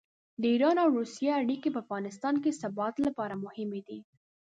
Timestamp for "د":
0.41-0.43, 2.51-2.57